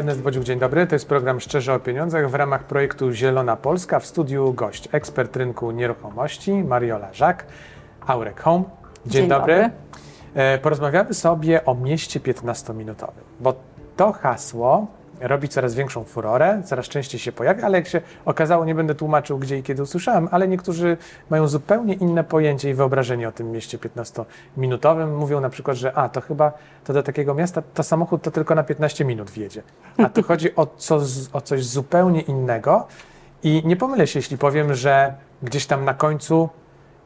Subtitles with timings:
[0.00, 0.86] Ernest Bodziuk, dzień dobry.
[0.86, 4.00] To jest program Szczerze o Pieniądzach w ramach projektu Zielona Polska.
[4.00, 7.46] W studiu gość, ekspert rynku nieruchomości Mariola Żak,
[8.06, 8.64] Aurek Home.
[9.06, 9.54] Dzień, Dzień dobry.
[9.54, 9.70] dobry.
[10.34, 13.54] E, Porozmawiamy sobie o mieście 15-minutowym, bo
[13.96, 14.86] to hasło
[15.20, 19.38] robi coraz większą furorę, coraz częściej się pojawia, ale jak się okazało, nie będę tłumaczył
[19.38, 20.96] gdzie i kiedy usłyszałem, ale niektórzy
[21.30, 25.16] mają zupełnie inne pojęcie i wyobrażenie o tym mieście 15-minutowym.
[25.16, 26.52] Mówią na przykład, że a, to chyba
[26.84, 29.62] to do takiego miasta, to samochód to tylko na 15 minut wjedzie.
[29.98, 31.00] A tu chodzi o, co,
[31.32, 32.86] o coś zupełnie innego
[33.42, 36.48] i nie pomylę się, jeśli powiem, że gdzieś tam na końcu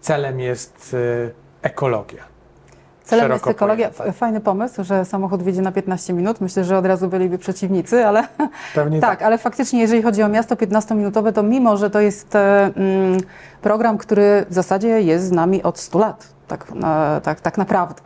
[0.01, 2.34] celem jest y, ekologia.
[3.05, 3.89] Celem jest ekologia.
[3.91, 4.05] pojęta.
[4.11, 6.41] F- Fajny pomysł, że samochód wjedzie na 15 minut.
[6.41, 8.29] Myślę, że od razu byliby przeciwnicy, ale
[8.75, 12.71] Pewnie tak, ale faktycznie jeżeli chodzi o miasto 15-minutowe, to mimo, że to jest e,
[12.77, 13.19] mm,
[13.63, 18.03] program, który w zasadzie jest z nami od 100 lat, tak, na, tak, tak naprawdę.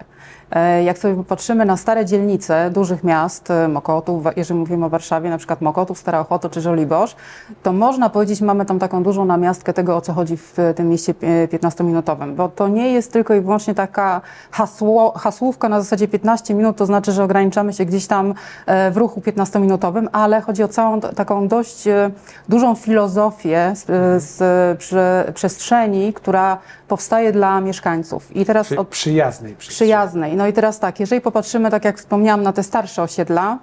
[0.50, 5.30] E, Jak sobie popatrzymy na stare dzielnice dużych miast, e, Mokotów, jeżeli mówimy o Warszawie,
[5.30, 7.16] na przykład Mokotów, Stara Ochota czy Żoliborz,
[7.62, 10.88] to można powiedzieć, mamy tam taką dużą namiastkę tego, o co chodzi w e, tym
[10.88, 16.08] mieście e, 15-minutowym, bo to nie jest tylko i wyłącznie taka hasło, hasłówka na zasadzie
[16.08, 18.34] 15 minut, to znaczy, że ograniczamy się gdzieś tam
[18.66, 22.10] e, w ruchu 15-minutowym, ale chodzi o całą taką dość e,
[22.48, 28.36] dużą filozofię z, e, z prze, przestrzeni, która powstaje dla mieszkańców.
[28.36, 29.54] I teraz Przy, od przyjaznej.
[29.54, 30.36] przyjaznej.
[30.38, 33.58] No i teraz tak, jeżeli popatrzymy, tak jak wspomniałam, na te starsze osiedla,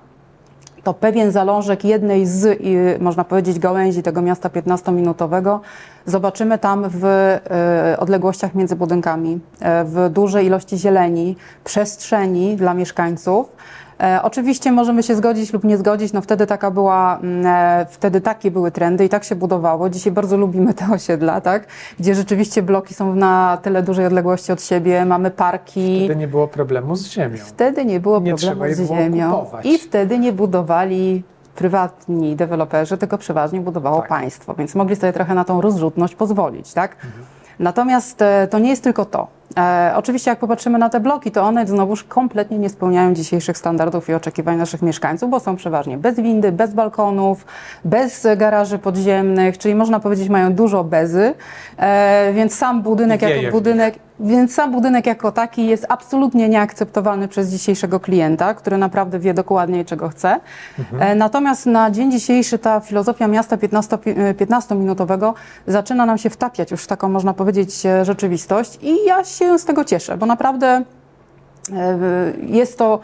[0.84, 5.59] to pewien zalążek jednej z, i, można powiedzieć, gałęzi tego miasta 15-minutowego
[6.06, 13.52] zobaczymy tam w e, odległościach między budynkami, e, w dużej ilości zieleni, przestrzeni dla mieszkańców.
[14.04, 18.22] E, oczywiście możemy się zgodzić lub nie zgodzić, no wtedy taka była, mm, e, wtedy
[18.22, 19.90] takie były trendy i tak się budowało.
[19.90, 21.68] Dzisiaj bardzo lubimy te osiedla, tak?
[22.00, 26.00] Gdzie rzeczywiście bloki są na tyle dużej odległości od siebie, mamy parki.
[26.06, 27.38] Wtedy nie było problemu z ziemią.
[27.38, 31.24] Wtedy nie było Nie problemu z ziemią i wtedy nie budowali
[31.56, 34.09] prywatni deweloperzy, tylko przeważnie budowało Tak.
[34.09, 36.96] państwo, więc mogli sobie trochę na tą rozrzutność pozwolić, tak?
[36.96, 37.25] Mhm.
[37.59, 39.28] Natomiast e, to nie jest tylko to.
[39.57, 44.09] E, oczywiście jak popatrzymy na te bloki, to one znowuż kompletnie nie spełniają dzisiejszych standardów
[44.09, 47.45] i oczekiwań naszych mieszkańców, bo są przeważnie bez windy, bez balkonów,
[47.85, 51.33] bez garaży podziemnych, czyli można powiedzieć mają dużo bezy,
[51.78, 57.27] e, więc sam budynek wieje jako budynek więc sam budynek jako taki jest absolutnie nieakceptowalny
[57.27, 60.39] przez dzisiejszego klienta, który naprawdę wie dokładnie, czego chce.
[61.00, 65.33] E, Natomiast na dzień dzisiejszy ta filozofia miasta 15 pi- e, 15-minutowego
[65.67, 69.66] zaczyna nam się wtapiać już w taką, można powiedzieć, e, rzeczywistość i ja się z
[69.66, 70.84] tego cieszę, bo naprawdę
[71.73, 71.97] e,
[72.47, 73.00] jest to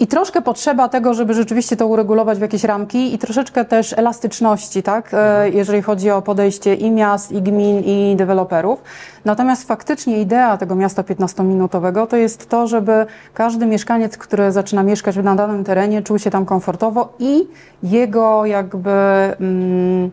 [0.00, 4.82] i troszkę potrzeba tego, żeby rzeczywiście to uregulować w jakieś ramki i troszeczkę też elastyczności,
[4.82, 5.10] tak?
[5.12, 8.82] E, jeżeli chodzi o podejście i miast, i gmin, i deweloperów.
[9.24, 15.16] Natomiast faktycznie idea tego miasta 15-minutowego to jest to, żeby każdy mieszkaniec, który zaczyna mieszkać
[15.16, 17.48] na danym terenie, czuł się tam komfortowo i
[17.82, 18.90] jego jakby.
[19.40, 20.10] Mm,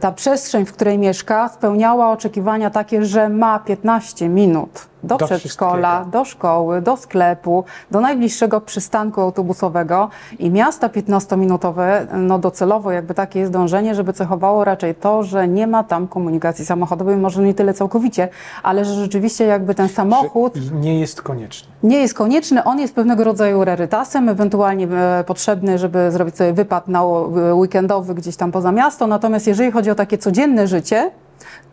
[0.00, 6.04] ta przestrzeń, w której mieszka, spełniała oczekiwania takie, że ma 15 minut do, Do przedszkola,
[6.04, 13.40] do szkoły, do sklepu, do najbliższego przystanku autobusowego i miasta 15-minutowe, no docelowo jakby takie
[13.40, 17.74] jest dążenie, żeby cechowało raczej to, że nie ma tam komunikacji samochodowej, może nie tyle
[17.74, 18.28] całkowicie,
[18.62, 21.68] ale że rzeczywiście jakby ten samochód Że nie jest konieczny.
[21.82, 26.88] nie jest konieczny, on jest pewnego rodzaju rarytasem, ewentualnie e, potrzebny, żeby zrobić sobie wypad
[26.88, 29.06] na e, weekendowy gdzieś tam poza miasto.
[29.06, 31.10] Natomiast jeżeli chodzi o takie codzienne życie,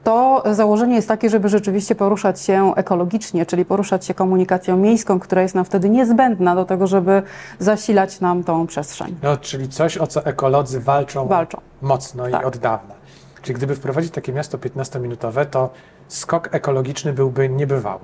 [0.03, 5.41] to założenie jest takie, żeby rzeczywiście poruszać się ekologicznie, czyli poruszać się komunikacją miejską, która
[5.41, 7.23] jest nam wtedy niezbędna do tego, żeby
[7.59, 9.15] zasilać nam tą przestrzeń.
[9.23, 11.61] No, czyli coś, o co ekolodzy walczą, Walczą.
[11.81, 12.41] mocno Tak.
[12.41, 12.95] i od dawna.
[13.41, 15.69] Czyli gdyby wprowadzić takie miasto 15-minutowe, to
[16.07, 18.01] skok ekologiczny byłby niebywały.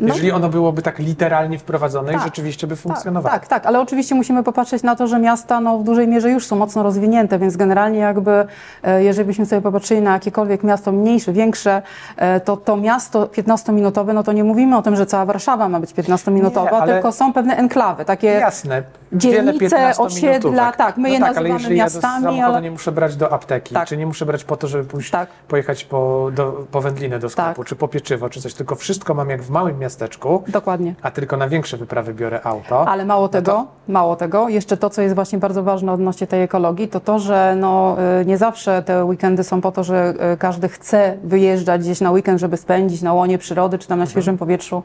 [0.00, 0.08] No.
[0.08, 2.24] Jeżeli ono byłoby tak literalnie wprowadzone i Tak.
[2.24, 3.34] rzeczywiście by Tak, funkcjonowało.
[3.34, 6.46] tak, tak, ale oczywiście musimy popatrzeć na to, że miasta no, w dużej mierze już
[6.46, 8.46] są mocno rozwinięte, więc generalnie jakby,
[8.82, 11.82] e, jeżeli byśmy sobie popatrzyli na jakiekolwiek miasto mniejsze, większe,
[12.16, 15.80] e, to to miasto 15-minutowe, no to nie mówimy o tym, że cała Warszawa ma
[15.80, 18.82] być 15-minutowa, Nie, ale- tylko są pewne enklawy, takie Jasne.
[19.14, 22.30] Dzielnice, wiele 15 osiedla, tak, my je no tak, nazywamy ale jeżeli ja miastami, do
[22.30, 23.88] samochodu ale- nie muszę brać do apteki, Tak.
[23.88, 25.28] czy nie muszę brać po to, żeby pójść, Tak.
[25.48, 27.66] pojechać po, do, po wędlinę do sklepu, Tak.
[27.68, 30.94] czy po pieczywo, czy coś, tylko wszystko mam jak w małym miasteczku, Dokładnie.
[31.02, 32.88] a tylko na większe wyprawy biorę auto.
[32.88, 36.26] Ale mało no tego, to- mało tego, jeszcze to, co jest właśnie bardzo ważne odnośnie
[36.26, 40.14] tej ekologii, to to, że no, y, nie zawsze te weekendy są po to, że
[40.34, 44.06] y, każdy chce wyjeżdżać gdzieś na weekend, żeby spędzić na łonie przyrody, czy tam na
[44.06, 44.82] świeżym powietrzu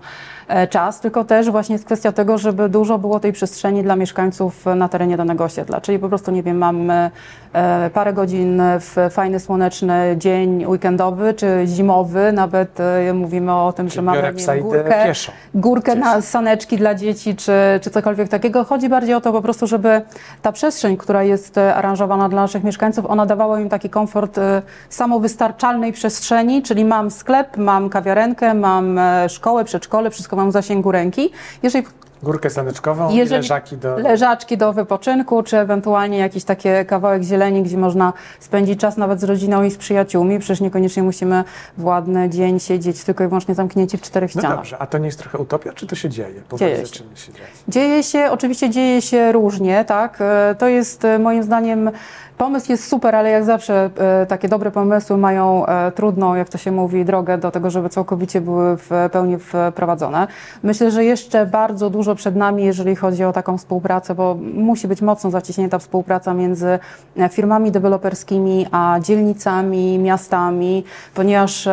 [0.48, 4.19] e, czas, tylko też właśnie jest kwestia tego, żeby dużo było tej przestrzeni dla mieszkańców
[4.20, 5.82] mieszkańców na terenie danego osiedla.
[5.82, 7.10] Czyli po prostu, nie wiem, mam e,
[7.94, 14.02] parę godzin w fajny, słoneczny dzień weekendowy czy zimowy, nawet e, mówimy o tym, że
[14.02, 15.32] mamy wiem, górkę, pieszo.
[15.56, 16.06] górkę Gdzieś.
[16.06, 17.52] na saneczki dla dzieci czy,
[17.82, 18.64] czy cokolwiek takiego.
[18.64, 20.02] Chodzi bardziej o to po prostu, żeby
[20.42, 24.40] ta przestrzeń, która jest e, aranżowana dla naszych mieszkańców, ona dawała im taki komfort
[24.90, 31.32] samowystarczalnej przestrzeni, czyli mam sklep, mam kawiarenkę, mam szkołę, przedszkole, wszystko mam w zasięgu ręki.
[31.64, 31.86] Jeżeli
[32.24, 33.98] Górkę saneczkową i Jeżeli- leżaki do...
[33.98, 39.24] leżaczki do wypoczynku, czy ewentualnie jakiś taki kawałek zieleni, gdzie można spędzić czas nawet z
[39.24, 40.40] rodziną i z przyjaciółmi.
[40.40, 41.44] Przecież niekoniecznie musimy
[41.78, 44.58] w ładny dzień siedzieć tylko i wyłącznie zamknięci w czterech No ścianach.
[44.58, 46.42] dobrze, a to nie jest trochę utopia, czy to się dzieje?
[46.58, 46.86] Dzieje się.
[46.86, 47.42] zaczyna się dziać.
[47.68, 50.18] Dzieje się, oczywiście dzieje się różnie, tak.
[50.22, 51.92] E, To jest e, moim zdaniem,
[52.40, 56.58] pomysł jest super, ale jak zawsze e, takie dobre pomysły mają e, trudną, jak to
[56.58, 60.28] się mówi, drogę do tego, żeby całkowicie były w pełni wprowadzone.
[60.64, 65.02] Myślę, że jeszcze bardzo dużo przed nami, jeżeli chodzi o taką współpracę, bo musi być
[65.02, 66.80] mocno zaciśnięta współpraca między
[67.18, 70.84] e, firmami deweloperskimi a dzielnicami, miastami,
[71.16, 71.70] ponieważ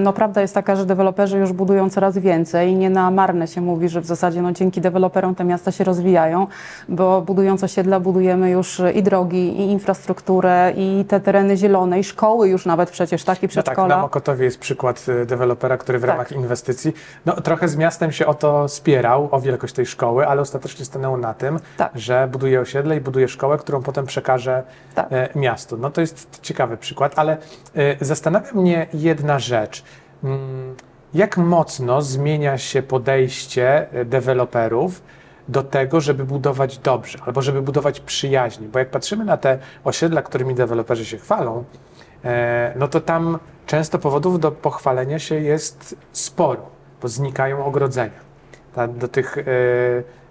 [0.00, 3.88] no, prawda jest taka, że deweloperzy już budują coraz więcej nie na marne się mówi,
[3.88, 6.46] że w zasadzie no, dzięki deweloperom te miasta się rozwijają,
[6.88, 12.48] bo budując osiedla budujemy już i drogi, i infrastrukturę, i te tereny zielone, i szkoły
[12.48, 13.96] już nawet przecież, tak, i No tak, przedszkola.
[13.96, 16.08] na Mokotowie jest przykład y, dewelopera, który w Tak.
[16.10, 16.92] ramach inwestycji,
[17.26, 21.16] no trochę z miastem się o to spierał, o wielkość tej szkoły, ale ostatecznie stanęło
[21.16, 21.90] na tym, Tak.
[21.94, 24.62] że buduje osiedle i buduje szkołę, którą potem przekaże
[24.94, 25.06] Tak.
[25.12, 25.76] e, miastu.
[25.76, 27.36] No to jest ciekawy przykład, ale
[27.76, 29.84] e, zastanawia mnie jedna rzecz.
[30.24, 30.74] Mm,
[31.14, 35.02] Jak mocno zmienia się podejście deweloperów
[35.48, 38.68] do tego, żeby budować dobrze, albo żeby budować przyjaźnie?
[38.68, 41.64] Bo jak patrzymy na te osiedla, którymi deweloperzy się chwalą,
[42.24, 46.66] e, no to tam często powodów do pochwalenia się jest sporo,
[47.02, 48.34] bo znikają ogrodzenia.
[48.88, 49.42] Do tych e,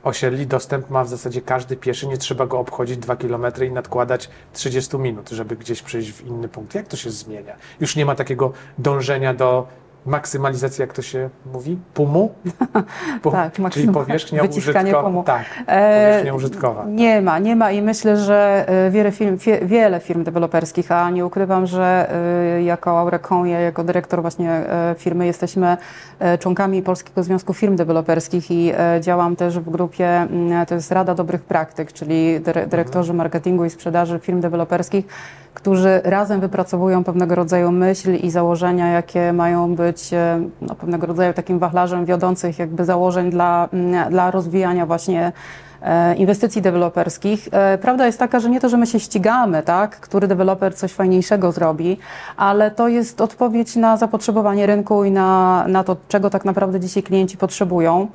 [0.04, 4.30] osiedli dostęp ma w zasadzie każdy pieszy, nie trzeba go obchodzić 2 km i nadkładać
[4.54, 6.75] 30 minut, żeby gdzieś przejść w inny punkt.
[6.75, 7.56] Jak to się zmienia?
[7.80, 9.68] Już nie ma takiego dążenia do
[10.05, 11.77] maksymalizacji, jak to się mówi?
[11.94, 12.31] Pumu?
[13.21, 15.03] Pum, Tak, czyli maksyma- powierzchnia wyciskanie użytkowa.
[15.07, 15.23] pumu.
[15.23, 16.85] Tak, E, powierzchnia użytkowa.
[16.88, 21.25] Nie ma, nie ma i myślę, że e, wiele firm, wiele firm deweloperskich, a nie
[21.25, 22.11] ukrywam, że
[22.55, 25.77] e, jako Aurecon, ja jako dyrektor właśnie e, firmy jesteśmy
[26.19, 30.91] e, członkami Polskiego Związku Firm Deweloperskich i e, działam też w grupie, mm, to jest
[30.91, 35.05] Rada Dobrych Praktyk, czyli dyre- dyrektorzy marketingu i sprzedaży firm deweloperskich,
[35.53, 41.33] którzy razem wypracowują pewnego rodzaju myśl i założenia, jakie mają być e, no, pewnego rodzaju
[41.33, 43.69] takim wachlarzem wiodących jakby założeń dla,
[44.09, 45.31] dla rozwijania właśnie
[45.81, 47.47] e, inwestycji deweloperskich.
[47.51, 50.93] E, Prawda jest taka, że nie to, że my się ścigamy, tak, który deweloper coś
[50.93, 51.97] fajniejszego zrobi,
[52.37, 57.03] ale to jest odpowiedź na zapotrzebowanie rynku i na, na to, czego tak naprawdę dzisiaj
[57.03, 58.07] klienci potrzebują.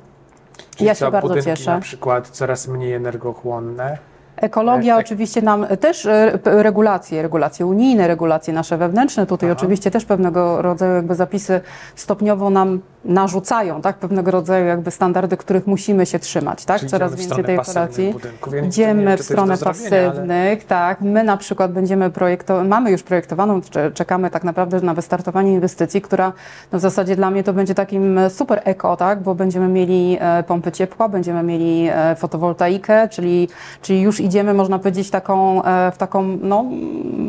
[0.75, 1.71] Czyli ja się bardzo cieszę.
[1.71, 4.08] na przykład coraz mniej energochłonne.
[4.41, 9.57] Ekologia ek- oczywiście nam też e, regulacje, regulacje unijne, regulacje nasze wewnętrzne, tutaj Aha.
[9.57, 11.61] oczywiście też pewnego rodzaju jakby zapisy
[11.95, 17.15] stopniowo nam narzucają, tak, pewnego rodzaju jakby standardy, których musimy się trzymać, tak, Czyli coraz
[17.15, 18.13] więcej tej pasywnych operacji.
[18.13, 18.53] budynków.
[18.53, 21.01] Ja Idziemy wiem, w stronę zrobienia, ale- pasywnych, tak.
[21.01, 26.01] My na przykład będziemy projektować, mamy już projektowaną, cze- czekamy tak naprawdę na wystartowanie inwestycji,
[26.01, 26.33] która
[26.71, 30.43] no w zasadzie dla mnie to będzie takim super eko, tak, bo będziemy mieli e,
[30.43, 33.47] pompy ciepła, będziemy mieli e, fotowoltaikę, czyli,
[33.81, 36.65] czyli już idziemy, można powiedzieć, taką, e, w taką no,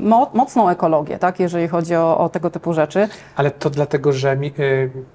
[0.02, 3.08] mo, mocną ekologię, tak, jeżeli chodzi o, o tego typu rzeczy.
[3.36, 4.52] Ale to dlatego, że mi,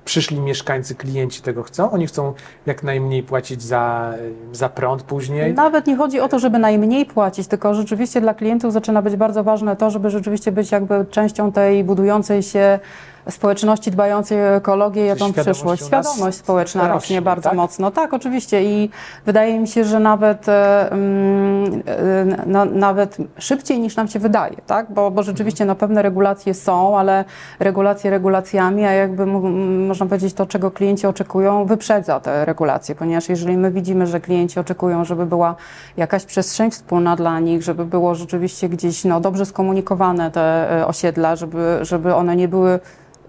[0.06, 1.92] przyszli mieszkańcy, klienci tego chcą.
[1.92, 2.34] Oni chcą
[2.66, 4.14] jak najmniej płacić za,
[4.52, 5.54] za prąd później.
[5.54, 9.44] Nawet nie chodzi o to, żeby najmniej płacić, tylko rzeczywiście dla klientów zaczyna być bardzo
[9.44, 12.80] ważne to, żeby rzeczywiście być jakby częścią tej budującej się
[13.30, 15.86] społeczności dbającej o ekologię i o tą przyszłość.
[15.86, 17.58] Świadomość społeczna rośnie, rośnie, bardzo tak?
[17.58, 17.92] mocno.
[17.92, 18.90] Tak, oczywiście i
[19.26, 24.56] wydaje mi się, że nawet, e, mm, e, na, nawet szybciej niż nam się wydaje,
[24.68, 24.94] tak?
[24.94, 27.26] bo, bo rzeczywiście no, pewne regulacje są, ale
[27.60, 33.58] regulacje regulacjami, a jakby można powiedzieć to, czego klienci oczekują, wyprzedza te regulacje, ponieważ jeżeli
[33.58, 35.56] my widzimy, że klienci oczekują, żeby była
[35.98, 41.36] jakaś przestrzeń wspólna dla nich, żeby było rzeczywiście gdzieś no, dobrze skomunikowane te e, osiedla,
[41.36, 42.80] żeby, żeby one nie były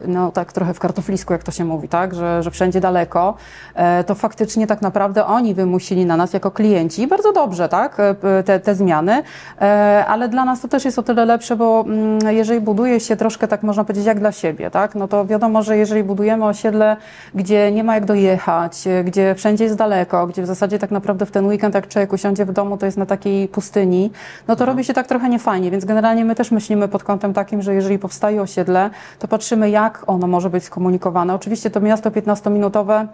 [0.06, 3.34] no tak trochę w kartoflisku, jak to się mówi, tak, że, że wszędzie daleko,
[3.74, 7.02] e, to faktycznie tak naprawdę oni wymusili na nas jako klienci.
[7.02, 9.22] I bardzo dobrze, tak, e, te, te zmiany,
[9.60, 13.16] e, ale dla nas to też jest o tyle lepsze, bo mm, jeżeli buduje się
[13.16, 16.96] troszkę, tak można powiedzieć, jak dla siebie, tak, no to wiadomo, że jeżeli budujemy osiedle,
[17.34, 21.30] gdzie nie ma jak dojechać, gdzie wszędzie jest daleko, gdzie w zasadzie tak naprawdę w
[21.30, 24.10] ten weekend, jak człowiek usiądzie w domu, to jest na takiej pustyni,
[24.48, 27.62] no to robi się tak trochę niefajnie, więc generalnie my też myślimy pod kątem takim,
[27.62, 31.34] że jeżeli powstaje osiedle, to patrzymy, jak ono może być skomunikowane.
[31.34, 33.06] Oczywiście to miasto 15-minutowe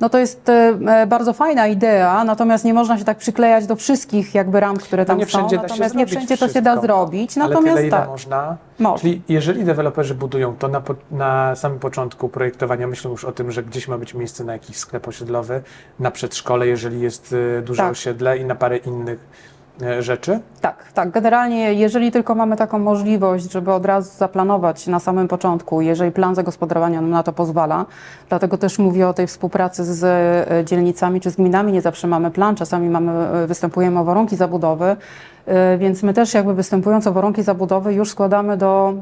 [0.00, 4.34] no to jest e, bardzo fajna idea, natomiast nie można się tak przyklejać do wszystkich
[4.34, 5.62] jakby ram, które tam No nie wszędzie są.
[5.62, 6.86] Natomiast nie wszędzie to się da wszystko.
[6.86, 7.38] zrobić.
[7.38, 8.08] Ale Natomiast tyle, ile tak.
[8.08, 8.56] można.
[8.78, 8.98] Można.
[8.98, 13.62] Czyli jeżeli deweloperzy budują, to na, na samym początku projektowania myślą już o tym, że
[13.62, 15.62] gdzieś ma być miejsce na jakiś sklep osiedlowy,
[16.00, 17.92] na przedszkole, jeżeli jest y, duże Tak.
[17.92, 19.18] osiedle i na parę innych
[20.00, 20.40] rzeczy.
[20.60, 21.10] Tak, tak.
[21.10, 26.34] Generalnie, jeżeli tylko mamy taką możliwość, żeby od razu zaplanować na samym początku, jeżeli plan
[26.34, 27.86] zagospodarowania nam na to pozwala,
[28.28, 31.72] dlatego też mówię o tej współpracy z e, dzielnicami czy z gminami.
[31.72, 34.96] Nie zawsze mamy plan, czasami mamy, e, występujemy o warunki zabudowy,
[35.46, 38.94] e, więc my też jakby występując o warunki zabudowy już składamy do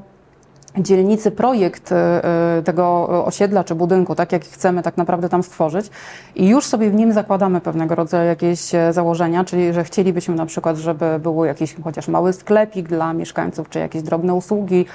[0.79, 2.25] dzielnicy projekt e,
[2.59, 5.91] e, tego osiedla czy budynku, tak jak chcemy tak naprawdę tam stworzyć
[6.35, 10.47] i już sobie w nim zakładamy pewnego rodzaju jakieś e, założenia, czyli że chcielibyśmy na
[10.47, 14.87] przykład, żeby był jakiś chociaż mały sklepik dla mieszkańców, czy jakieś drobne usługi.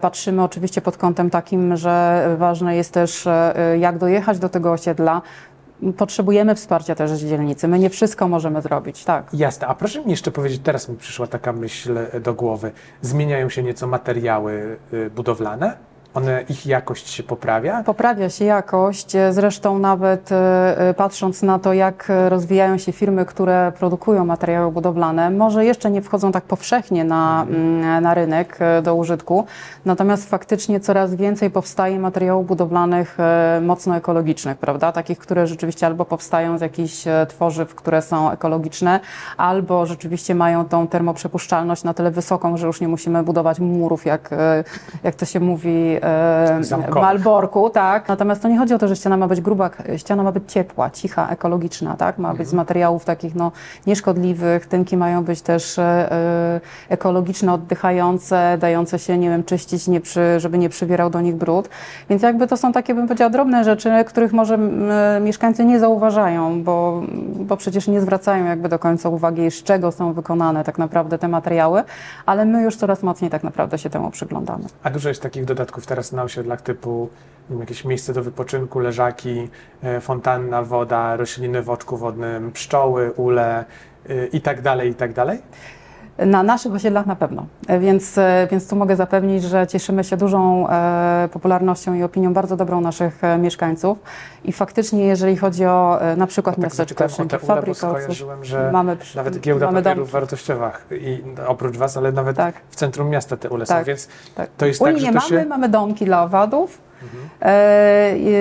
[0.00, 3.28] Patrzymy oczywiście pod kątem takim, że ważne jest też
[3.78, 5.22] jak dojechać do tego osiedla.
[5.96, 7.68] Potrzebujemy wsparcia też z dzielnicy.
[7.68, 9.34] My nie wszystko możemy zrobić, tak.
[9.34, 12.72] Jasne, a proszę mi jeszcze powiedzieć, teraz mi przyszła taka myśl do głowy.
[13.00, 15.91] Zmieniają się nieco materiały y, budowlane?
[16.14, 17.82] One, ich jakość się poprawia?
[17.82, 23.72] Poprawia się jakość, zresztą nawet e, e, patrząc na to, jak rozwijają się firmy, które
[23.78, 28.94] produkują materiały budowlane, może jeszcze nie wchodzą tak powszechnie na, mm, na rynek e, do
[28.94, 29.44] użytku,
[29.84, 33.18] natomiast faktycznie coraz więcej powstaje materiałów budowlanych
[33.62, 34.92] mocno ekologicznych, prawda?
[34.92, 39.00] Takich, które rzeczywiście albo powstają z jakichś tworzyw, które są ekologiczne,
[39.36, 44.30] albo rzeczywiście mają tą termoprzepuszczalność na tyle wysoką, że już nie musimy budować murów, jak,
[45.04, 46.01] jak to się mówi
[46.60, 47.02] w Zamkowych.
[47.02, 48.08] Malborku, tak.
[48.08, 50.90] Natomiast to nie chodzi o to, że ściana ma być gruba, ściana ma być ciepła,
[50.90, 52.18] cicha, ekologiczna, tak.
[52.18, 53.52] Ma być z materiałów takich no,
[53.86, 55.82] nieszkodliwych, tynki mają być też e,
[56.12, 61.34] e, ekologiczne, oddychające, dające się, nie wiem, czyścić, nie przy, żeby nie przywierał do nich
[61.34, 61.68] brud.
[62.10, 66.62] Więc jakby to są takie, bym powiedziała, drobne rzeczy, których może e, mieszkańcy nie zauważają,
[66.62, 67.02] bo,
[67.34, 71.28] bo przecież nie zwracają jakby do końca uwagi, z czego są wykonane tak naprawdę te
[71.28, 71.82] materiały,
[72.26, 74.64] ale my już coraz mocniej tak naprawdę się temu przyglądamy.
[74.82, 77.08] A dużo jest takich dodatków teraz na osiedlach typu
[77.60, 79.48] jakieś miejsce do wypoczynku, leżaki,
[79.82, 83.64] e, fontanna, woda, rośliny w oczku wodnym, pszczoły, ule
[84.10, 85.38] y, i tak dalej, i tak dalej?
[86.18, 87.46] Na naszych osiedlach na pewno,
[87.80, 92.56] więc, e, więc tu mogę zapewnić, że cieszymy się dużą e, popularnością i opinią bardzo
[92.56, 93.98] dobrą naszych e, mieszkańców
[94.44, 99.66] i faktycznie jeżeli chodzi o na przykład Tak miasteczko fabrykowców, skojarzyłem, że mamy, nawet giełda
[99.66, 102.54] mamy papierów wartościowych i oprócz Was, ale nawet Tak.
[102.70, 103.86] w centrum miasta te ule są, Tak.
[103.86, 104.50] więc Tak.
[104.56, 105.34] to jest Uli tak, że nie mamy, się...
[105.34, 105.48] Mhm.
[105.48, 106.80] mamy domki dla owadów,
[107.42, 107.46] e,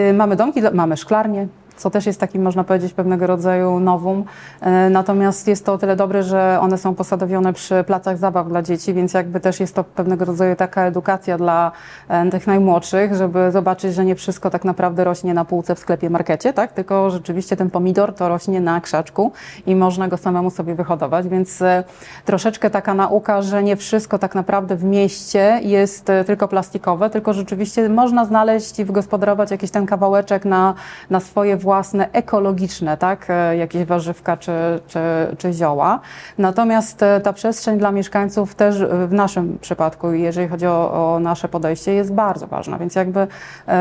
[0.09, 1.47] e, mamy domki, mamy szklarnie,
[1.77, 4.23] co też jest takim, można powiedzieć, pewnego rodzaju nowum.
[4.61, 8.61] E, Natomiast jest to o tyle dobre, że one są posadowione przy placach zabaw dla
[8.61, 11.71] dzieci, więc jakby też jest to pewnego rodzaju taka edukacja dla
[12.09, 16.09] e, tych najmłodszych, żeby zobaczyć, że nie wszystko tak naprawdę rośnie na półce w sklepie,
[16.09, 16.71] markecie, tak?
[16.71, 19.31] tylko rzeczywiście ten pomidor to rośnie na krzaczku
[19.65, 21.83] i można go samemu sobie wyhodować, więc e,
[22.25, 27.89] troszeczkę taka nauka, że nie wszystko tak naprawdę w mieście jest tylko plastikowe, tylko rzeczywiście
[27.89, 30.73] można znaleźć i wygospodarować jakiś ten kawałeczek na,
[31.09, 34.51] na swoje własne, ekologiczne, tak, e, jakieś warzywka czy,
[34.87, 34.99] czy,
[35.37, 35.99] czy zioła.
[36.37, 41.19] Natomiast e, ta przestrzeń dla mieszkańców też e, w naszym przypadku, jeżeli chodzi o, o
[41.19, 43.27] nasze podejście, jest bardzo ważna, więc jakby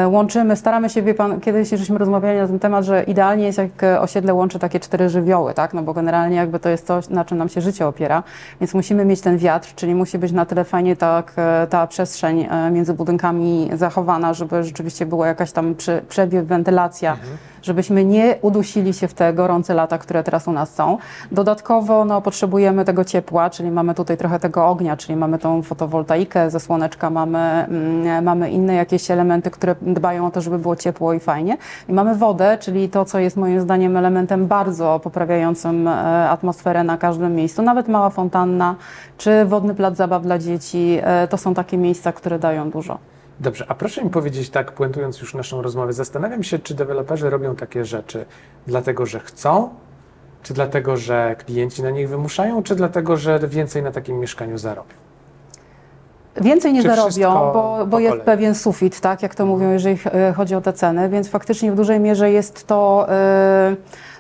[0.07, 3.71] łączymy, staramy się, wie pan, kiedyś żeśmy rozmawiali na ten temat, że idealnie jest jak
[4.01, 7.39] osiedle łączy takie cztery żywioły, tak, no bo generalnie jakby to jest coś, na czym
[7.39, 8.23] nam się życie opiera,
[8.61, 11.35] więc musimy mieć ten wiatr, czyli musi być na tyle fajnie tak,
[11.71, 17.17] ta przestrzeń między budynkami zachowana, żeby rzeczywiście była jakaś tam prze, przewiew, wentylacja,
[17.63, 20.99] żebyśmy nie udusili się w te gorące lata, które teraz u nas są.
[21.33, 26.51] Dodatkowo no, potrzebujemy tego ciepła, czyli mamy tutaj trochę tego ognia, czyli mamy tą fotowoltaikę
[26.51, 31.13] ze słoneczka, mamy, mm, mamy inne jakieś elementy, które dbają o to, żeby było ciepło
[31.13, 31.57] i fajnie.
[31.89, 36.99] I mamy wodę, czyli to, co jest moim zdaniem elementem bardzo poprawiającym e, atmosferę na
[36.99, 37.63] każdym miejscu.
[37.63, 38.75] Nawet mała fontanna,
[39.19, 42.99] czy wodny plac zabaw dla dzieci, e, to są takie miejsca, które dają dużo.
[43.41, 47.57] Dobrze, a proszę mi powiedzieć tak, puentując już naszą rozmowę, zastanawiam się, czy deweloperzy robią
[47.57, 48.25] takie rzeczy
[48.67, 49.69] dlatego, że chcą,
[50.43, 54.95] czy dlatego, że klienci na nich wymuszają, czy dlatego, że więcej na takim mieszkaniu zarobią.
[56.37, 58.25] Więcej nie Czy zarobią, bo, bo jest kolei?
[58.27, 61.75] pewien sufit, tak, jak to mówią, jeżeli e, chodzi o te ceny, więc faktycznie w
[61.75, 63.77] dużej mierze jest to, e,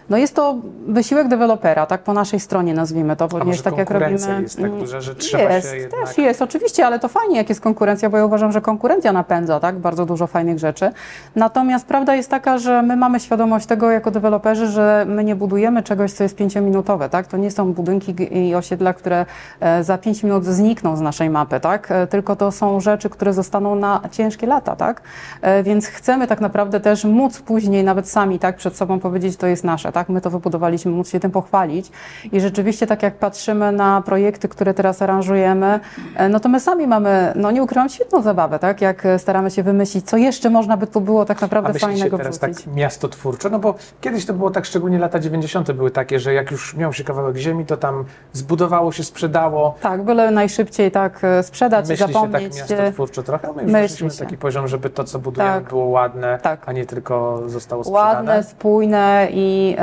[0.09, 3.90] No jest to wysiłek dewelopera, tak po naszej stronie nazwijmy to, ponieważ może tak jak
[3.90, 4.11] robimy...
[4.42, 6.07] jest tak mm, duża, że trzeba jest, się jednak...
[6.07, 9.61] też jest, oczywiście, ale to fajnie, jak jest konkurencja, bo ja uważam, że konkurencja napędza,
[9.61, 10.92] tak, bardzo dużo fajnych rzeczy.
[11.37, 15.83] Natomiast prawda jest taka, że my mamy świadomość tego jako deweloperzy, że my nie budujemy
[15.83, 19.26] czegoś, co jest pięciominutowe, tak, to nie są budynki i osiedla, które
[19.61, 23.33] e, za pięć minut znikną z naszej mapy, tak, E, tylko to są rzeczy, które
[23.33, 25.02] zostaną na ciężkie lata, tak,
[25.42, 29.47] E, więc chcemy tak naprawdę też móc później nawet sami, tak, przed sobą powiedzieć, to
[29.47, 31.90] jest nasze, tak, my to wybudowaliśmy, móc się tym pochwalić
[32.33, 35.80] i rzeczywiście tak jak patrzymy na projekty, które teraz aranżujemy,
[36.16, 39.50] e, no to my sami mamy, no nie ukrywam, świetną zabawę, tak, jak e, staramy
[39.50, 42.64] się wymyślić, co jeszcze można by tu było tak A naprawdę myślicie fajnego teraz wrzucić.
[42.64, 43.50] tak miasto twórcze?
[43.50, 45.73] No bo kiedyś to było tak, szczególnie lata 90.
[45.73, 49.75] były takie, że jak już miał się kawałek ziemi, to tam zbudowało się, sprzedało.
[49.80, 52.59] Tak, byle najszybciej tak e, sprzedać i Myśli się zapomnieć.
[52.59, 54.16] tak miasto twórcze trochę, a my już myśli się.
[54.25, 55.69] taki poziom, żeby to, co budujemy, Tak.
[55.69, 56.69] było ładne, Tak.
[56.69, 58.14] a nie tylko zostało sprzedane.
[58.14, 59.76] Ładne, spójne i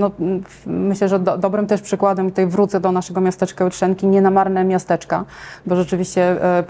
[0.00, 4.06] no, m, f- myślę, że do, dobrym też przykładem, tutaj wrócę do naszego miasteczka Jutrzenki,
[4.06, 5.24] nienamarne miasteczka,
[5.66, 6.64] bo rzeczywiście e,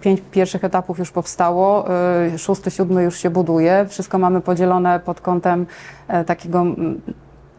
[0.00, 5.20] pięć pierwszych etapów już powstało, e, szósty, siódmy już się buduje, wszystko mamy podzielone pod
[5.20, 5.66] kątem
[6.08, 7.00] e, takiego m,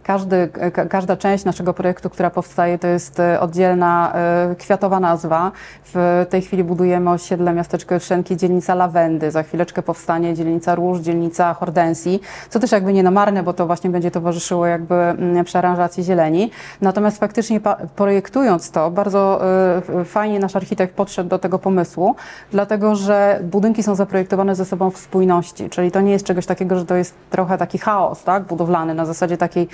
[0.09, 5.51] każdy, ka- każda część naszego projektu, która powstaje, to jest e, oddzielna e, kwiatowa nazwa.
[5.93, 9.31] W tej chwili budujemy osiedle miasteczko Jutrzenki, dzielnica Lawendy.
[9.31, 13.89] Za chwileczkę powstanie dzielnica Róż, dzielnica Hordensji, co też jakby nie namarne, bo to właśnie
[13.89, 16.51] będzie towarzyszyło jakby mm, przearanżacji zieleni.
[16.81, 17.59] Natomiast faktycznie
[17.95, 19.41] projektując to, bardzo
[19.99, 22.15] e, fajnie nasz architekt podszedł do tego pomysłu,
[22.51, 26.79] dlatego że budynki są zaprojektowane ze sobą w spójności, czyli to nie jest czegoś takiego,
[26.79, 29.67] że to jest trochę taki chaos tak, budowlany, na zasadzie takiej,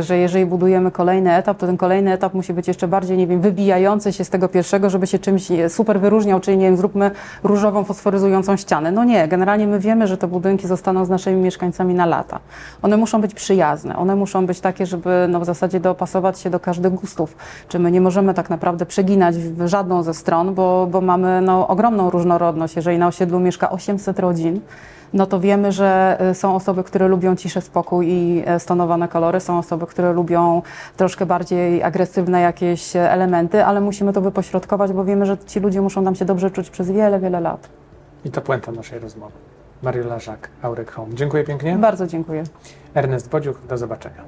[0.00, 3.40] że jeżeli budujemy kolejny etap, to ten kolejny etap musi być jeszcze bardziej, nie wiem,
[3.40, 7.10] wybijający się z tego pierwszego, żeby się czymś e, super wyróżniał, czyli nie wiem, zróbmy
[7.42, 8.92] różową, fosforyzującą ścianę.
[8.92, 12.40] No nie, generalnie my wiemy, że te budynki zostaną z naszymi mieszkańcami na lata.
[12.82, 16.60] One muszą być przyjazne, one muszą być takie, żeby no, w zasadzie dopasować się do
[16.60, 17.36] każdych gustów.
[17.68, 21.68] Czy my nie możemy tak naprawdę przeginać w żadną ze stron, bo, bo mamy no,
[21.68, 22.76] ogromną różnorodność.
[22.76, 24.60] Jeżeli na osiedlu mieszka 800 rodzin,
[25.12, 29.40] no to wiemy, że y, są osoby, które lubią ciszę, spokój i e, stonowane kolory,
[29.40, 30.62] są osoby, które lubią
[30.96, 35.80] troszkę bardziej agresywne jakieś e, elementy, ale musimy to wypośrodkować, bo wiemy, że ci ludzie
[35.80, 37.68] muszą nam się dobrze czuć przez wiele, wiele lat.
[38.24, 39.32] I to puenta naszej rozmowy.
[39.82, 41.14] Mariola Żak, Aurek Home.
[41.14, 41.76] Dziękuję pięknie.
[41.76, 42.44] Bardzo dziękuję.
[42.94, 44.22] Ernest Bodziuch, do zobaczenia.